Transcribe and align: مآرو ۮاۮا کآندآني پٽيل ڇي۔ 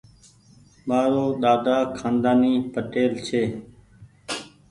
مآرو 0.87 1.25
ۮاۮا 1.41 1.77
کآندآني 1.97 2.53
پٽيل 2.73 3.11
ڇي۔ 3.25 3.43